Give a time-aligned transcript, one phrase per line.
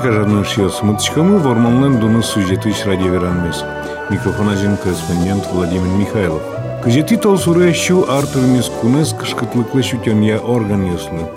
[0.00, 0.82] кажанышьёс.
[0.82, 3.64] Мытчкамы вормалнен дуны сюжеты радио веранмес.
[4.10, 6.42] Микрофон один корреспондент Владимир Михайлов.
[6.82, 11.28] Кызети толсурещу Артур Мискунес кышкытлыклы шутенья орган яслы.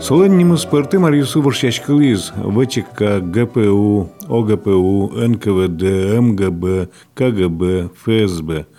[0.00, 5.82] Солен немыс пырты Марьюсу воршашкализ, ВЧК, ГПУ, ОГПУ, НКВД,
[6.20, 8.66] МГБ, КГБ, ФСБ–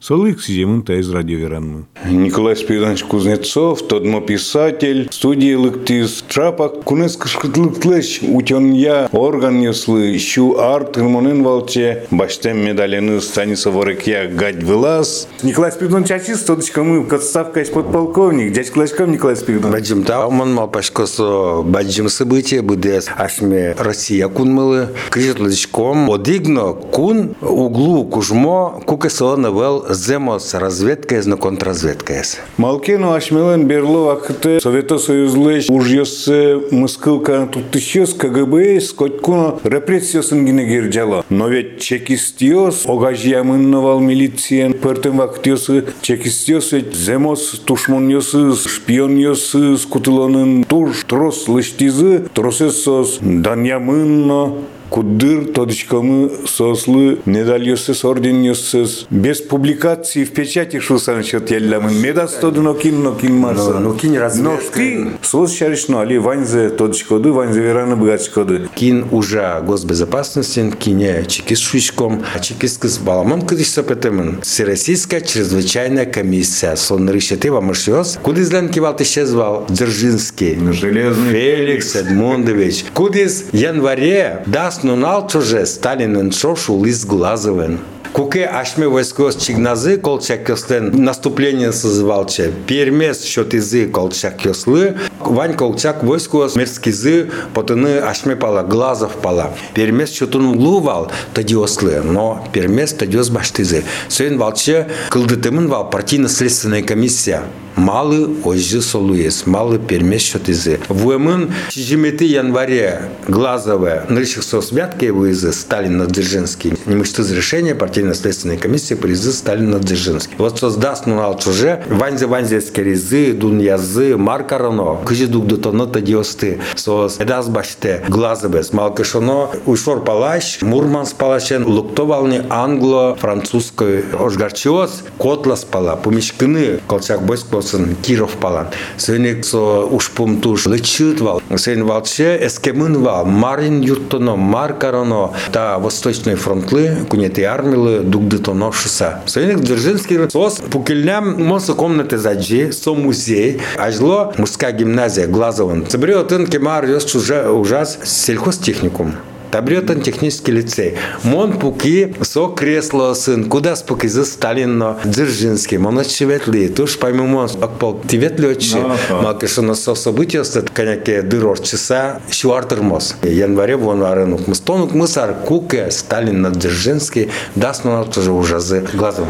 [0.00, 1.86] Солых Сиземунта из радиоверанмы.
[2.08, 10.56] Николай Спиридонович Кузнецов, тодмо писатель, студии лыктиз, трапа кунес кышкытлыклыш, утен я орган яслы, щу
[10.56, 15.26] арт гормонен волче, баштем медалены станица ворекья гать вылаз.
[15.42, 19.80] Николай Спиридонович Ачис, тодочка мы, подставка из подполковник, дядь Клашков Николай Спиридонович.
[19.80, 28.04] Баджим та, он мал пашкосо, баджим события, будес, ашме Россия кунмылы, крижетлычком, одигно кун углу
[28.04, 32.23] кужмо, кукесо навел земос разведка на контрразведка.
[32.57, 41.25] Малкену ашмелен берло акыты Совета Союзлы ужьёсы мыскылка туттышёс КГБ скоткуно репрессиясын гине гирджало.
[41.29, 51.47] Но ведь чекистиос огажьямынновал милициен пертен вактиосы чекистиос ведь земос тушмоньосы шпионьосы скутылонын туш трос
[51.47, 54.53] лыштизы тросесос даньямынно
[54.90, 63.02] Кудыр тодочкамы сослы медальёсыз орденёсыз без публикации в печати шулсан счет елламын медас тоду нокин
[63.02, 68.68] нокин марса нокин разведка но ты сос шаришно али ванзе тодочкоды ванзе вераны бгачкоды.
[68.74, 72.24] Кин уже госбезопасности кине чекист шучком.
[72.40, 76.76] Чекист баламам кыдыш сапетемын всероссийская чрезвычайная комиссия.
[76.76, 80.56] Сон решеты вам ошьёс кудызлен кивалт исчезвал Дзержинский.
[80.72, 82.86] Железный Феликс Эдмундович.
[82.94, 87.80] Кудыз январе даст Аснунал чуже Сталинен шошу лист глазовен.
[88.12, 92.52] Куке ашме войско чигназы колчак кёстен наступление созывалче.
[92.68, 94.96] Пермес счетызы колчак кёслы.
[95.20, 99.52] Вань колчак войско мерскизы потыны ашме пала глазов пала.
[99.74, 103.84] Пермес счетун лувал тади ослы, но пермес тадёс баштызы.
[104.08, 107.42] Сөйн валче кылдытымын вал партийно-следственная комиссия
[107.78, 110.80] малы ожжы солуес, малы пермес шотызы.
[110.88, 116.74] Вуэмын чижиметы январе глазовые нырщик сосвятки вызы Сталин Надзержинский.
[116.86, 120.34] Не мыштыз решение партийно-следственной комиссии призы Сталин Надзержинский.
[120.38, 126.60] Вот создаст нунал чуже ванзе ванзе скеризы, дуньязы, маркарано, кыжи дук дотоно тадиосты.
[126.76, 127.18] Сос.
[127.18, 137.22] Эдас баште глазовес, малкашоно ушор палаш, мурманс палашен, луктовални англо-французской ожгарчиос, котлас пала, помешкины, колчак
[137.22, 138.68] болсын киров палан
[138.98, 141.42] сөнек со ушпум туш лычыт вал.
[141.56, 143.24] Сен валче эскемын вал.
[143.24, 151.72] Марин юртоно маркароно та восточный фронтлы кунети армилы дугдытоно шуса сөнек дзержинский сос пукельням монса
[151.74, 154.97] комнаты заджи со музей ажло мужская гимназия
[155.28, 157.98] глазован соберет кемар ёс ужас.
[158.04, 159.14] Сельхозтехникум.
[159.50, 160.96] Табретен технический лицей.
[161.22, 164.06] Мон пуки со кресло сын, куда спуки?
[164.06, 168.76] За Сталино, Дзержинский, мон очеветли, туш помимо акпал тиветли очи,
[169.10, 173.16] малкаша на со события, стат коняке дырор часа, шуартер мос.
[173.22, 178.86] Январе вон аренук мыстонук мысар куке, Сталин на Дзержинский, даст на тоже ужазы.
[178.92, 179.28] Глазом.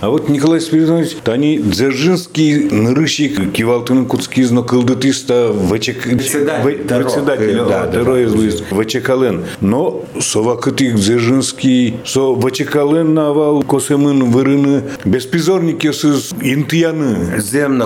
[0.00, 8.62] А вот Николай Спиридонович, тани Дзержинский нырышик кивалтын куцкизно кылдытыста вачек председатель да дырой из
[8.70, 9.44] вачекален.
[9.60, 17.38] Но совакыты Дзержинский со вачекален навал косемын вырыны беспризорники сыз интияны.
[17.38, 17.84] Земно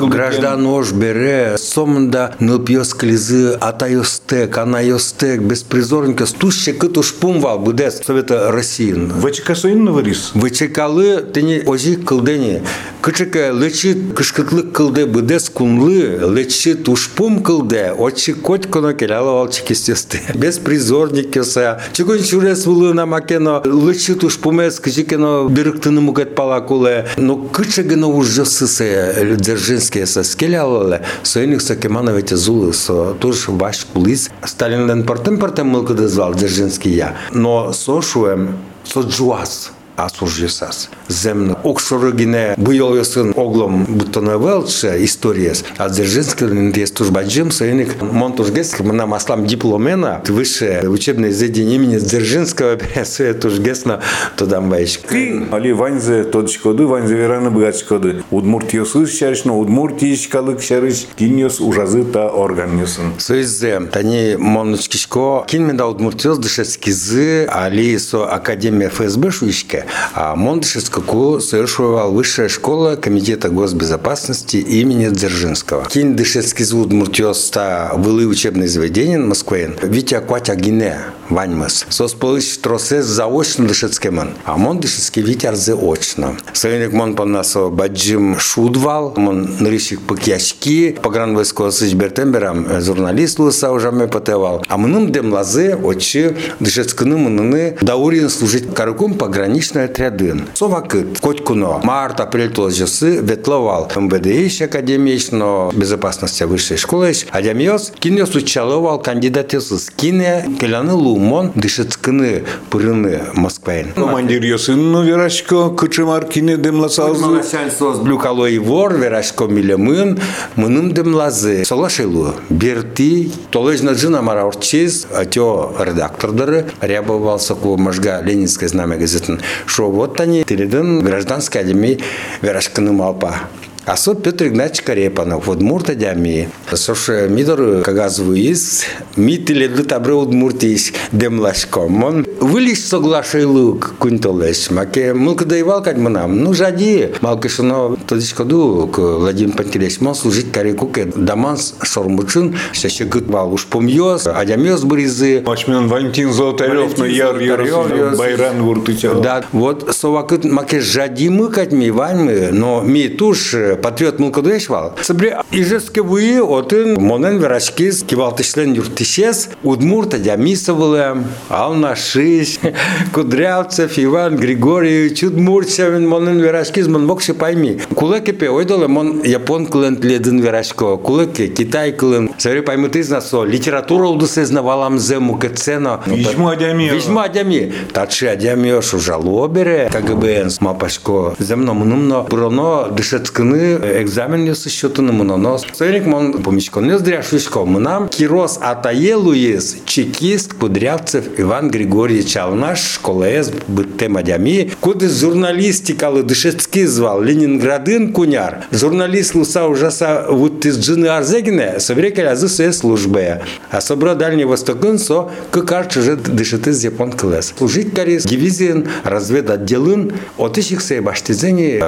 [0.00, 8.92] граждан ош бере сомында нылпьёс клизы атайостек, анайостек, беспризорника стуще кытуш пумвал будес Совета России.
[8.92, 10.32] Вачекасоин наварис?
[10.34, 12.61] Вачекалы ты Дени ози кылдени.
[13.01, 20.21] Кычыка лечи кышкытлык кылды быдес кунлы, лечи тушпум кылды, очи кот коно келала алчы кестесте.
[20.35, 21.81] Без призорник кеса.
[21.93, 27.07] Чыгын чурес вулы на макено, лечи тушпумес кычыкено бирыктыны мугет палакуле.
[27.17, 31.01] Но кычыгыно уже сысе Дзержинские со скелялале.
[31.23, 34.29] Союник со кемановете зулы, со туш ваш кулис.
[34.45, 37.17] Сталин партем партем мылкы дозвал Дзержинский я.
[37.31, 40.90] Но сошуем со джуас Асуржесас.
[41.08, 45.64] Земно окшорогине буйолысын оглом буттана велче историяс.
[45.78, 53.34] А Дзержинский индес тужбаджим сайник монтужгеск мына маслам дипломена высшее учебное заведение имени Дзержинского пересуе
[53.34, 54.00] тужгесна
[54.36, 54.98] тодам байш.
[55.08, 58.24] Ты али ванзе тодчкоды ванзе вераны бгачкоды.
[58.30, 63.14] Удмуртиосыз шаришно удмуртиишкалык шариш киньос ужазы та органнесын.
[63.18, 72.48] Сөйзе тани монучкишко кинмеда удмуртиос дышескизы али со академия ФСБ шуишке А Мондышевскую совершивал высшая
[72.48, 75.86] школа Комитета госбезопасности имени Дзержинского.
[75.86, 79.76] Кин Дышецкий звуд Муртиоста были учебные заведения в Москве.
[79.82, 80.98] Витя Акватя Гине,
[81.28, 81.86] Ваньмас.
[81.88, 84.30] Сосполыч тросес заочно Дышецкеман.
[84.44, 86.36] А Мондышевский Витя заочно.
[86.52, 94.62] Союзник Мон понасо Баджим Шудвал, Мон нарисик пакьячки, погранвойского с Бертембером, журналист Луса уже потевал.
[94.68, 100.48] А мным дем лазе, очи Дышецканы мыныны даурин служить карком пограничный отрядын.
[100.54, 109.90] Совакыт, Котькуно, март, апрель тозжысы ветловал МВД академично безопасности высшей школы, Адямиос кинес учаловал кандидатесыз
[109.90, 113.92] кине келаны лумон Дышецканы пырыны Москваин.
[113.92, 117.24] Командир Йосынну Верашко, Кычымар кине демласалзы.
[117.24, 120.18] Малашан сос блюкалой вор, Верашко милемын,
[120.56, 121.64] мыным демлазы.
[121.64, 129.40] Солашылу, берти, толежна джина мара орчиз, атё редактордары, рябовал соку можга Ленинское знамя газетін.
[129.66, 132.00] Шо вот они, теледын гражданской академии
[132.40, 133.40] Верашканы малпа.
[133.86, 136.48] А со Петр Игнатьевич Карепанов, Удмурта дями.
[136.72, 138.84] Сош мидор кагазуис,
[139.14, 142.02] митиле лытабры Удмуртиш демлашком.
[142.02, 144.72] Он вылиш соглашайлу кунтолеш.
[144.72, 146.42] Маке мылкадайвал кать манам.
[146.42, 147.12] Ну жади.
[147.20, 150.00] Малкашино тодичкаду к Владимир Пантелеич.
[150.00, 152.56] Мон служить карику ке даманс шормучин.
[152.72, 155.44] Шаще гытвал уж помьёс, адямёс бризы.
[155.46, 159.14] Мачмен Валентин Золотарев, но яр яр Байран Вуртыча.
[159.14, 164.94] Да, вот совакыт маке жади мы кать ми ваньмы, но ми туш патриот мулкадуешвал.
[165.02, 172.58] Собре ижеске вы отын монен верашкиз кивалтышлен юртышес удмурта дямисовылы ал нашиш
[173.12, 177.80] Кудрявцев Иван Григорьевич удмуртсевин монен верашкиз мон мокши пойми.
[177.94, 182.30] Кулекепе ойдолы мон япон кылын ледын верашко кулеке Китай кылын.
[182.38, 186.02] Собре поймы ты знасо литература удусы знавалам зему кецено.
[186.06, 186.90] Вижму адями.
[186.90, 187.72] Вижму адями.
[187.92, 195.66] Тачи адями ошу жалобере КГБН мапашко земно мнумно буроно дышецкыны экзамен нес счетыны мынонос.
[195.72, 202.36] Сойник мон помещкон нес дряшвишко мынам Кирос Атаелуес чекист Кудрявцев Иван Григорьевич.
[202.36, 204.70] Алнаш школа эс бытте мадями.
[204.80, 207.22] Куды журналистикалы дышецкий звал?
[207.22, 208.64] Ленинградын куняр.
[208.70, 213.40] Журналист луса ужаса вот из джины арзегине соврекали азы своей службы.
[213.70, 217.52] А собра Дальний Востокын со кыкарч уже дышит из япон класс.
[217.56, 221.82] Служить карис дивизиен разведотделын от сей баштизени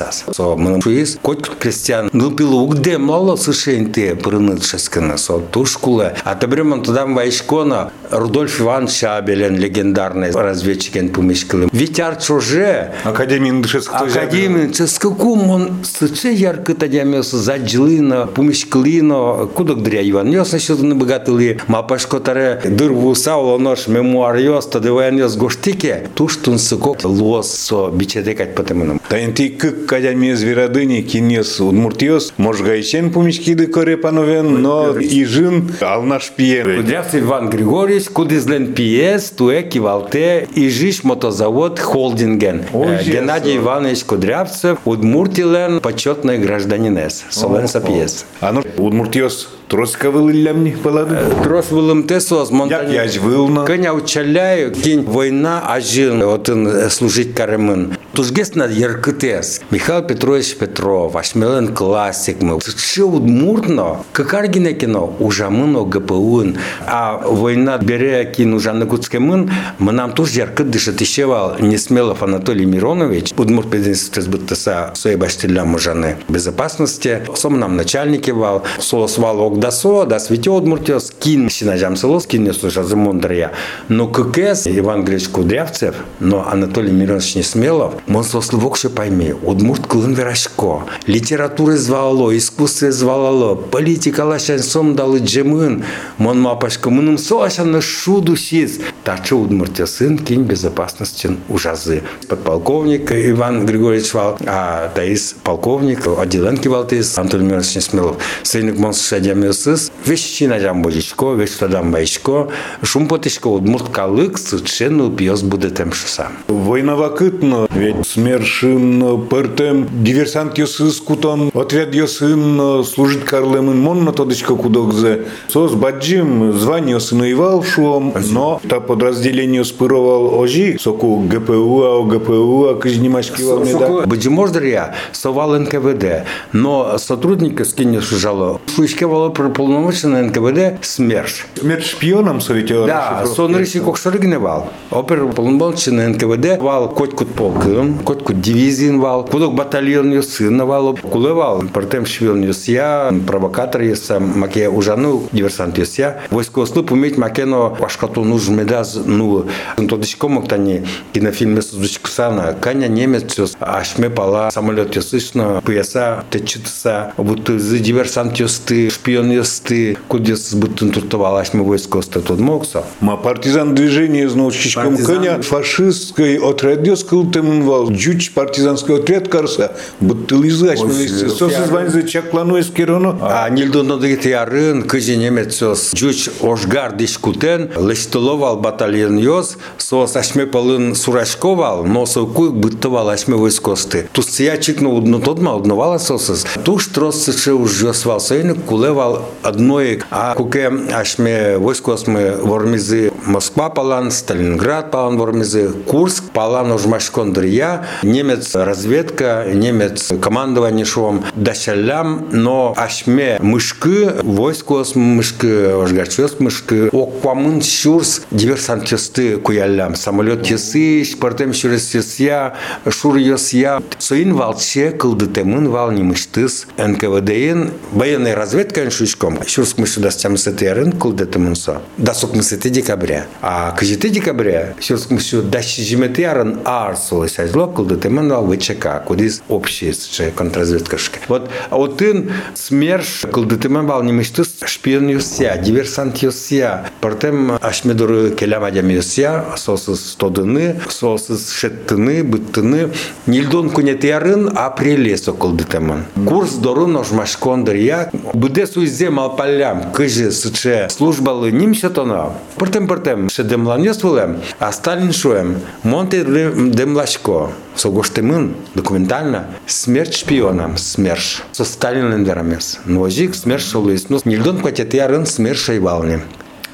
[0.00, 0.24] радиосас.
[0.32, 6.14] Со мы шуис кот крестьян ну пилу где мало сышенте прыныт шескана со тушкула.
[6.24, 11.68] А табремон тудам вайшкона Рудольф Иван Шабелен легендарный разведчикен помешкалым.
[11.72, 13.90] Витяр чуже Академин Дышецк.
[13.92, 21.60] Академин цескакум он сыче ярко тадямёс заджлина помешкалино кудок дря Иван нёс насчет на богатыли
[21.66, 28.54] мапашко таре дырву сауло нож мемуар ёс тадываян ёс гоштике туштун сыкок лос со бичедекать
[28.54, 29.00] потемыным.
[29.08, 36.77] Таинти кык кадями зверодыни кинес удмуртиос, можгайчен помешкиды корепановен, но ижин алнаш пиен.
[36.77, 42.61] Кудрявцев Иван Григорьевич, кудизлен пиес, туэ кивалте, и жиш мотозавод холдинген.
[43.05, 47.25] Геннадий Иванович Кудрявцев, удмуртилен почетный гражданинес.
[47.29, 48.25] Соленса пиес.
[48.39, 51.17] А ну, удмуртиос троска вылылямни палады.
[51.43, 52.93] Трос вылым тесос Як монтани.
[52.93, 53.63] яж вылна.
[53.63, 57.95] Коня учаляю, кинь война, ажин, отын служить каремын.
[58.13, 59.61] Тужгес на яркытес.
[59.71, 62.59] Михаил Петрович Петров, Ашмелен классик мы.
[62.59, 66.57] Ши удмуртно, какаргине кино, ужамыно ГПУн.
[66.85, 69.49] А война бере кин ужаны куцкемын,
[69.79, 76.17] мы нам тоже яркыт дышит ищевал Несмелов Анатолий Миронович, удмурт пединститут БТСА, своей баштилям ужаны
[76.27, 77.21] безопасности.
[77.33, 82.53] Сом нам начальники вал, солос вал огдасо, да свете удмуртиос, кин синажам селос, кин не
[82.53, 83.51] слыша замондрия.
[83.89, 90.13] Но ККС Иван Григорьевич Кудрявцев, но Анатолий Миронович Несмелов, он слос вокше пойми, удмурт клын
[90.13, 95.83] верашко, литература звало, искусство звало, политика лашан сом далы джемын,
[96.17, 98.79] мон мапашка мыным соашан на шуду сиз.
[99.03, 102.01] Тачы удмуртия сын кинь безопасности ужазы.
[102.27, 108.17] Подполковник Иван Григорьевич Вал, а таис полковник Аделенки Валтис, Антон Миронович Несмелов.
[108.43, 112.47] Сыник мон садям юсыз, вещи на жам бодичко, вещи тадам байшко,
[112.83, 116.29] шум потишко удмурт калык, сычен пьес будет тем шуса.
[116.47, 125.25] Война вакытно, Новет смершин пертем диверсант ёсыз кутон отряд ёсын служит карлемын монно тодычка кудогзе.
[125.47, 132.75] Сос баджим звание сыноевал шуом, но та подразделение спыровал ожи, соку ГПУ, а ГПУ, а
[132.75, 134.05] кыжнимашкивал меда.
[134.05, 138.61] Баджимождар я совал НКВД, но сотрудника скинешь жало.
[138.75, 141.47] Шуйскевало прополномоченный НКВД СМЕРШ.
[141.55, 144.69] Смерть шпионом совете Да, сон рыси кокшарыгневал.
[144.89, 152.05] Опер полномоченный НКВД вал котькут полкын, коткут дивизиин вал, кудок батальон юсын вал, кулевал, партем
[152.05, 156.21] швилн юсья, провокатор юсья, маке ужану диверсант юсья.
[156.29, 159.47] Войско слып уметь макено ашкату нуж медаз, ну,
[159.77, 168.89] тодичко моктани кинофильме сузучксана, каня немец ашме пала самолет юсышно, пьеса, течитса, будто диверсант юсты,
[168.89, 172.83] шпион юсты, кудес будто туртовал ашме войско статут мокса.
[172.99, 175.15] Ма партизан движение из научичком Партизан.
[175.15, 182.57] коня фашистской отряд скылтымынвал жуч партизанский отряд карса бутыл изгач Ой, сосы звань за чаклану
[182.57, 190.15] из кероно А нилдон одыгит ярын, кыжи немецос, жуч ошгар дишкутен, лештоловал батальон йоз, сос
[190.15, 194.07] ашме палын сурашковал, но сокуй быттывал ашме войскосты.
[194.11, 196.45] Тут я чикну удно тодма, удновала сосыс.
[196.63, 199.10] Туш троссы уж йосвал сейник, кулевал
[199.43, 207.85] одной, а куке ашме войскосмы вормизы Москва палан, Сталинград палан вормизы, Курск палан уж машкондрия,
[208.03, 218.23] немец разведка, немец командование шом дашалям, но ашме мышкы, войскос мышкы, ожгачес мышкы, оквамын шурс
[218.31, 222.55] диверсант честы куялям, самолет чесы, шпартем шурс я,
[222.89, 230.91] шур я, соин валче, кылдытемын вал немыштыс, НКВДН, военная разведка шучком, шурск мышы дастям сетерин,
[230.91, 237.65] кылдытемын со, дасок мысыты декабря, а кажете декабря, шурск мышы дащи жиметы ярын арсулы сәжло,
[237.67, 239.91] кылдытемын вал ВЧК, кудис общий
[240.35, 241.17] контрразведкашка.
[241.27, 248.63] Вот, а вот ин смерш кылдытемын вал немыштыс шпион юсия, диверсант юсия, партем ашмедуры келям
[248.63, 252.91] адям юсия, сосыз тодыны, сосыз шеттыны, быттыны,
[253.25, 256.05] нильдон кунет ярын апреле сокылдытемын.
[256.27, 262.33] Курс дорун ошмашкондыр я, буде суйзе малпалям, кыжы сыче службалы нимше тоно.
[262.57, 271.43] Партем партем, ше демланес вулем, а Сталин шуем, монте демлашко, согоштемын документально смерть шпионам, смерш.
[271.53, 272.79] Со Сталин лендерамес.
[272.85, 274.09] Ножик смерш шолуис.
[274.09, 276.19] Ну, нильдон кватет ярын смерш шайвални.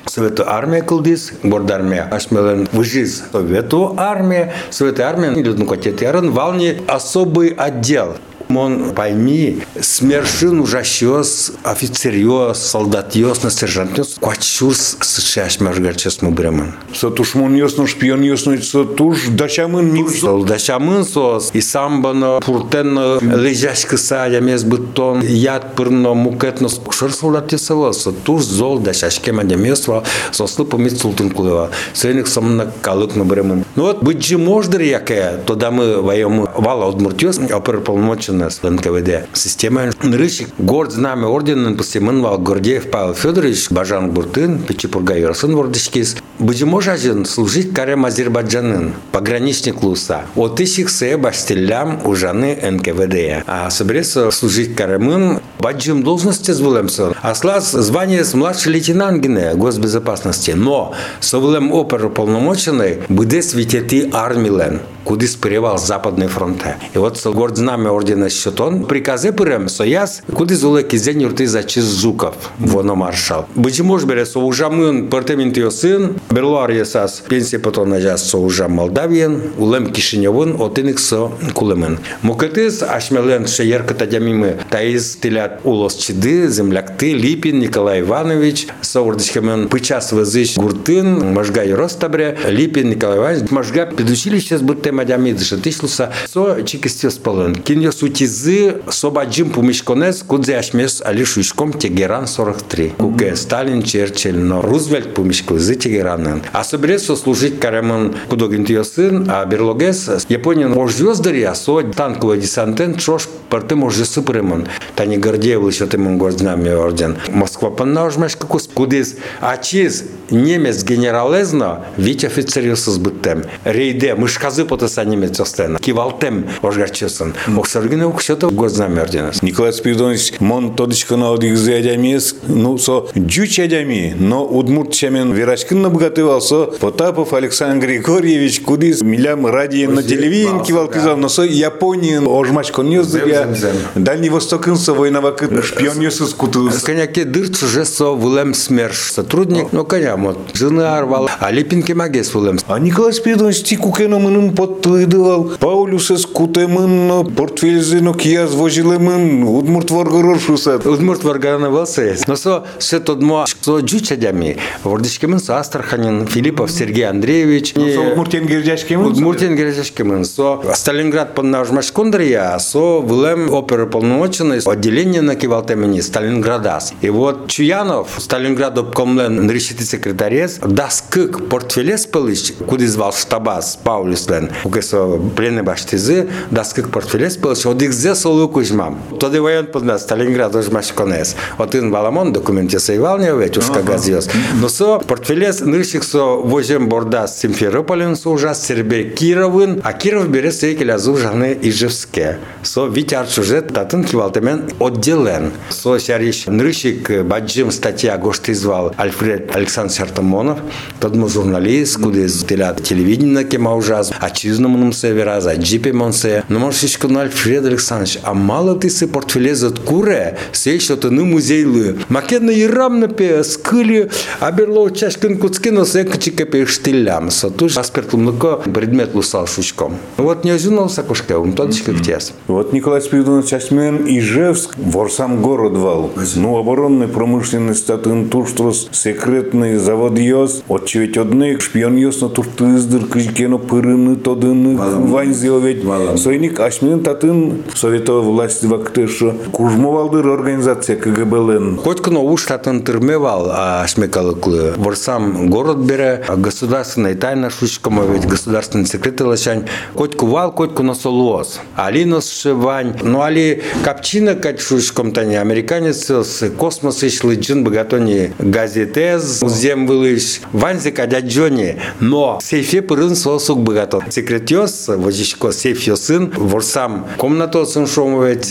[0.08, 3.26] Совету армия кылдис, борд армия ашмелен выжиз.
[3.32, 8.16] Совету армия, Совету армия, нильдон кватет ярын вални особый отдел.
[8.49, 16.75] Мон пойми, смершин ужащос, офицерьос, солдатьос, на сержантьос, квачурс сышаш мажгарчес мубреман.
[16.95, 24.65] сатушмон ёсно шпион ёсно сатуш дашамын не Солдашамын сос, и самбано, пуртен лежаш кыса, ямес
[24.65, 31.71] бутон, яд пырно, мукетно, шыр солдатье сало, сатуш зол дашашке мадемесва, сослы помит султын кулева.
[31.95, 33.65] Сейник самна калык мубреман.
[33.77, 39.28] Ну вот, быть же мождыр яке, тогда мы воем вала одмуртьос, оперполномочен нас в НКВД.
[39.34, 46.18] Система Нрыщик, горд знамя орден, постемын вал Гордеев Павел Федорович, Бажан Буртын, Печипурга Юрасын Вордышкис.
[46.40, 50.22] Будемож один служить карем Азербайджанын, пограничник Луса.
[50.36, 53.44] От ищих се баштелям ужаны НКВД.
[53.48, 57.14] А соберется служить каремын, баджим должности звулемся.
[57.22, 60.52] А слаз звание с младший лейтенант гине госбезопасности.
[60.52, 66.77] Но совлем оперуполномоченный буде светети армилен куди спирівав Западний фронте.
[66.97, 71.85] І от горд знамя ордена Щотон прикази перем сояс, куди зулеки зень юрти за чиз
[71.85, 73.45] зуков, воно маршал.
[73.55, 79.43] Бачи мож бере соужамын пертемінт його син, берлуар єсас пенсія потом на час соужам Молдавієн,
[79.59, 81.99] улем Кишиньовин, отиник со кулемен.
[82.23, 89.69] Мукетис ашмелен шеєрка та дяміми, та із тилят улос чиди, землякти, Ліпін, Ніколай Іванович, соурдичкамен
[89.69, 96.63] пичас везич гуртин, можга Ростабре, Ліпін, Ніколай Іванович, можга підучилище з будте мадямид житишлуса, со
[96.63, 97.57] чикистил спален.
[97.57, 102.93] Кін йо сутізи, соба джим пумішконес, кудзе ашмес алішуішком Тегеран 43.
[102.99, 106.43] Куке Сталин, Черчилль, но Рузвельт пумішкози Тегеранен.
[106.53, 112.39] А соберется служить каремон кудогин тио сын, а берлогес Япония мож звездари, а со танковый
[112.39, 114.67] десантен, чош парты мож сыпремон.
[114.95, 117.17] Тани Гордеев лишь тимон гордзнами орден.
[117.29, 119.17] Москва паннажмеш какус кудис.
[119.41, 123.45] А чиз немец генералезно, вич офицериус збиттем.
[123.65, 125.80] Рейде, мышказы потаса немец остена.
[125.80, 127.34] Кивалтем ожгарчесын.
[127.58, 129.42] Оксаргине укшета гордзнами орденес.
[129.42, 135.82] Николай Спиридонович мон тодичка на одих зядямес, ну со джуч ядями, но удмурт чамен верачкин
[135.82, 142.18] на гатывался Потапов Александр Григорьевич кудис милям ради на телевидении кивал кизал но со Японии
[142.18, 143.48] ожмач конёс я
[143.96, 149.72] Дальний Восток инса война вак шпион ёсыз куту Коняке дырт уже со вулем смерш сотрудник,
[149.72, 152.58] ну коня вот жены арвал, а липинки магес вулем.
[152.68, 161.24] А Николай Спиридонович тикукено мынын подтыдывал Паулюсес кутемын портфельзино кияз вожилемын удмурт варгорор шусат Удмурт
[161.24, 162.28] варгана валсес.
[162.28, 164.58] Но со все тот мо со джучадями.
[164.84, 167.74] Вордишкемен со Астраханин, Филиппов Сергей Андреевич.
[167.76, 170.26] Удмуртен гердяшкемын Удмуртин грязешкемен.
[170.26, 176.94] Со Сталинград под нажмаш кондрия, со вылем оперуполномоченный отделение на кивалтемени Сталинградас.
[177.02, 184.50] И вот Чуянов, Сталинград обкомлен решити секретарес, дас кык портфелес пылыш, куди звал штабас Паулюслен,
[184.64, 189.02] уке со плене баштизы, дас кык портфелес пылыш, одикзе солу кузьмам.
[189.20, 191.36] Тоди воен подна Сталинград ожмаш конес.
[191.58, 194.30] Отын баламон документе сейвал не ведь уж газиос.
[194.62, 200.56] Но со портфелес нырщик со возем бордас Симферополен со ужас Сербей Кировын, а Киров берет
[200.56, 202.38] сейкеля азу жаны Ижевске.
[202.64, 205.52] Со витяр сюжет татын кивалтемен отделен.
[205.70, 210.60] Со сяриш нырщик баджим статья гошты звал Альфред Александр Сартамонов,
[211.00, 216.44] тот журналист, куда из телевидения кема ужас, а за джипе монсе.
[216.50, 221.10] Но можешь еще на Альфред Александрович, а мало ты портфеле за куре, сей что ты
[221.10, 221.98] ну музейлы.
[222.10, 227.32] Македна и рамна пе, скыли, а берло чашкин куцкино се кчика пе штилям.
[227.32, 229.98] Со туж аспект лумныко предмет лусал шучком.
[230.18, 232.34] Вот не озюнул сакушке, он тодочка ктес.
[232.48, 236.12] Вот Николай Спиридонович Ачмен Ижевск, ворсам город вал.
[236.36, 243.58] Ну, оборонный промышленный статын турштрос, секретный завод йос, отчевить одних, шпион йос на туртыздыр, кыжкено
[243.58, 245.84] пырыны, тодыны, ванзиовет.
[246.20, 249.34] Сойник Ачмен татын советова власть вактышы.
[249.52, 251.78] Кужмовалдыр организация КГБЛН.
[251.78, 254.74] Котькно уж татын тырмевал, а шмекалыклы.
[254.78, 259.66] Ворсам город бере, а государственная тайна шучком, ведь государственный секретарь лачань.
[259.96, 261.60] Котьку вал, котьку на солос.
[261.76, 262.96] Алинос шивань.
[263.02, 270.42] Ну, али капчина кать шучком тани, американец с космос ишли джин богатони газетез, зем вылыш,
[270.52, 271.78] ванзи кадя джони.
[272.00, 278.45] Но сейфе пырын сосук богатон Секретёс, возичко сейф сын, ворсам комнато сын шомовет,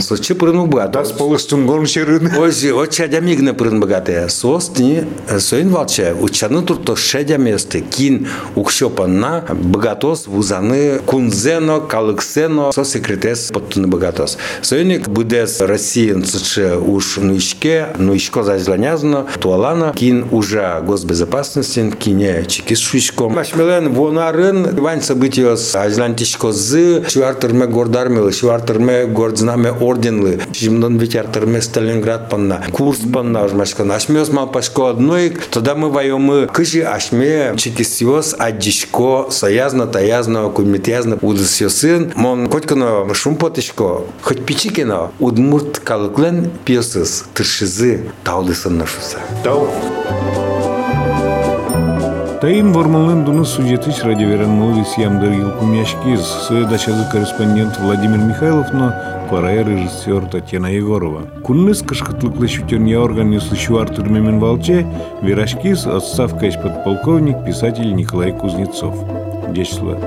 [0.00, 1.02] сочи пырыну богатон.
[1.02, 2.30] Das полыстун горн шерын.
[2.38, 4.28] Озі, от чадя мігне прин багате.
[4.28, 5.02] Состні,
[5.38, 13.86] соїн валче, учаны турто шедя месте, кін укшопанна, багатос вузаны кунзено, калыксено, со секретес поттуны
[13.86, 14.38] багатос.
[14.60, 23.34] Соїник будес Росіян цуче уж нуйшке, нуйшко зазланязно, туалана, кін уже госбезопасности, кіне чекис шуйшком.
[23.34, 32.61] Машмелен вонарын, вань событиос азлантишко з, шуартырме гордармелы, шуартырме гордзнаме орденлы, жимдон ветертырме Сталинград панна,
[32.73, 39.87] курс панна ожмашкан, ашмес мал пашко одной, тогда мы воемы кыжи ашме чекисиос адишко соязно
[39.87, 49.19] таязно кумитязно удысьосын, мон котькано шумпотышко, хоть пичикино, удмурт калыклен пьесыз, тыршизы таудысын нашуса.
[49.45, 49.69] Тау.
[52.45, 56.21] Тайын вормалын дуны сюжетыш радиоверен молвис ямдыр юлкум яшкиз,
[56.69, 61.21] дачазы корреспондент Владимир Михайловна, парая режиссер Татьяна Егорова.
[61.43, 62.47] Кунныс кышкытлыклы
[62.97, 64.85] орган неслышу Артур Мемен Волче,
[65.23, 68.93] вирашкиз отставка из подполковник писатель Николай Кузнецов.
[69.49, 69.97] Дечсло.